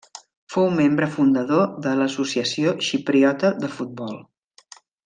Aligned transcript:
Fou 0.53 0.69
membre 0.77 1.09
fundador 1.17 1.69
de 1.85 1.93
l'Associació 2.01 2.75
Xipriota 2.89 3.55
de 3.63 3.73
Futbol. 3.79 4.21